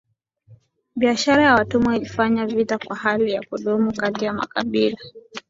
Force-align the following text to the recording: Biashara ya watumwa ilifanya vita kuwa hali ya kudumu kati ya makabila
Biashara 0.95 1.43
ya 1.43 1.53
watumwa 1.55 1.95
ilifanya 1.97 2.45
vita 2.47 2.77
kuwa 2.77 2.95
hali 2.95 3.31
ya 3.31 3.41
kudumu 3.43 3.93
kati 3.93 4.25
ya 4.25 4.33
makabila 4.33 4.97